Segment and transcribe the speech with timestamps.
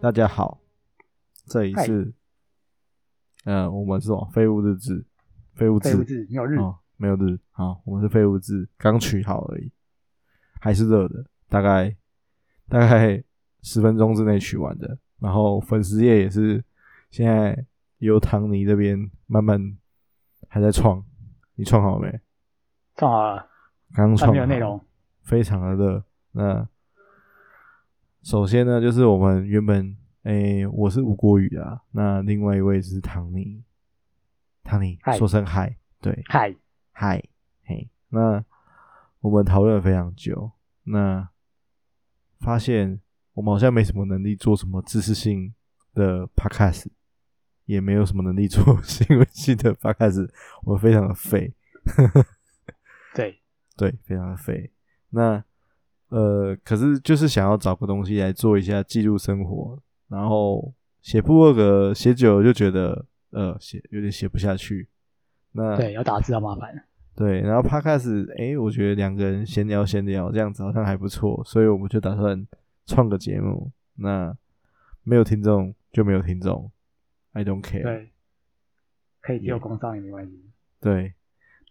[0.00, 0.60] 大家好，
[1.46, 2.14] 这里是，
[3.44, 4.10] 呃，我们是？
[4.32, 5.04] 废物日志，
[5.54, 7.38] 废物废物志没有日哦，没有日。
[7.50, 9.72] 好，我们是废物志，刚取好而已，
[10.60, 11.96] 还是热的，大概
[12.68, 13.22] 大概
[13.62, 14.98] 十分钟之内取完的。
[15.18, 16.64] 然后粉丝页也是
[17.10, 17.64] 现在
[17.98, 19.76] 由唐尼这边慢慢
[20.48, 21.04] 还在创，
[21.54, 22.20] 你创好没？
[22.96, 23.48] 创好了，
[23.94, 24.80] 刚创，没有内容，
[25.22, 26.04] 非常的热。
[26.32, 26.68] 那
[28.22, 33.62] 首先呢，就是我们原本，诶，我是吴国宇啊，那另外一位是唐尼，
[34.64, 36.54] 唐尼说声嗨，对，嗨。
[37.00, 37.22] 嗨，
[37.64, 38.44] 嘿，那
[39.20, 40.50] 我们讨论了非常久，
[40.82, 41.28] 那
[42.40, 43.00] 发现
[43.38, 45.54] 我们好像没什么能力做什么知识性
[45.94, 46.86] 的 podcast，
[47.66, 50.28] 也没有什么能力做 新闻性的 podcast，
[50.64, 51.54] 我非常的废，
[53.14, 53.38] 对
[53.76, 54.72] 对，非常的废，
[55.10, 55.44] 那。
[56.08, 59.78] 呃，可是就是想要找个东西来做一下记录生活，
[60.08, 60.72] 然后
[61.02, 64.88] 写部落格写久了就觉得呃写有点写不下去。
[65.52, 66.82] 那对，要打字要麻烦。
[67.14, 72.46] 对，然后 Podcast，哎，我觉得两个人闲聊闲聊这样子好像还不错，所以我们就打算
[72.88, 73.70] 创个节目。
[73.94, 74.36] 那
[75.04, 76.72] 没有听众就没有听众
[77.34, 77.84] ，I don't care。
[77.84, 78.10] 对，
[79.20, 80.50] 可以只有工商也没关系。
[80.80, 81.14] 对，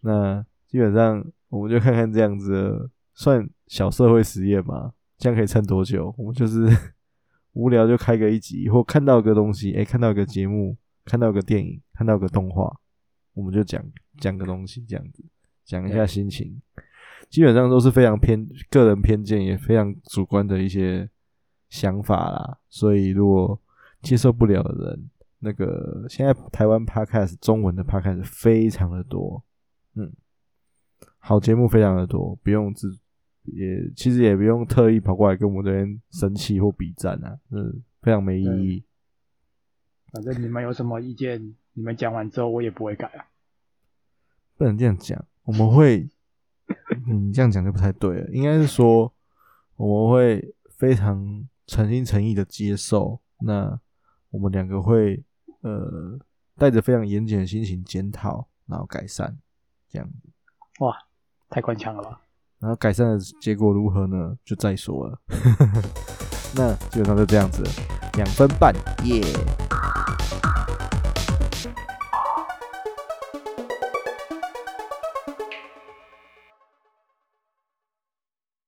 [0.00, 2.90] 那基本上我们就看看这样子。
[3.20, 4.92] 算小社会实验嘛？
[5.16, 6.14] 这样可以撑多久？
[6.16, 6.68] 我们就是
[7.54, 12.72] 无聊就开个一集，或看到个东西，哎，看到个节目，看到个电影，看到个动画，
[13.34, 13.84] 我们就讲
[14.18, 15.24] 讲个东西，这样子
[15.64, 16.62] 讲一下心情。
[17.28, 21.08] 基本上都是非常偏个人偏见，也非常主观的一些
[21.68, 22.58] 想法啦。
[22.68, 23.60] 所以如果
[24.02, 29.44] 接受不了的人，那个现在台湾 Podcast 中文的 Podcast 非常的多，
[29.94, 30.12] 嗯，
[31.18, 32.98] 好节目非常的多，不用自。
[33.50, 38.84] 也其实也不用特意跑过来跟我们这边生气或比战啊，嗯，非常没意义。
[40.12, 43.24] 反正你们有什么意见，你们讲完之后我也不会改啊。
[44.58, 46.10] 不能这样讲，我们会，
[47.10, 48.28] 你这样讲就不太对了。
[48.30, 49.12] 应该是说
[49.76, 53.78] 我们会非常诚心诚意的接受，那
[54.30, 55.22] 我们两个会
[55.62, 56.18] 呃
[56.56, 59.38] 带着非常严谨的心情检讨，然后改善
[59.88, 60.28] 这样子。
[60.80, 60.96] 哇，
[61.48, 62.20] 太官腔了吧！
[62.58, 64.36] 然后改善的结果如何呢？
[64.44, 65.20] 就再说了。
[66.56, 67.62] 那基本上就这样子，
[68.14, 68.74] 两分半，
[69.04, 69.22] 耶。